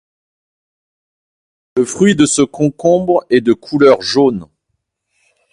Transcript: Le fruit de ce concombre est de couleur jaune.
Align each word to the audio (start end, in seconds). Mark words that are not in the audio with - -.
Le 1.77 1.85
fruit 1.85 2.15
de 2.15 2.25
ce 2.25 2.41
concombre 2.41 3.23
est 3.29 3.41
de 3.41 3.53
couleur 3.53 4.01
jaune. 4.01 4.47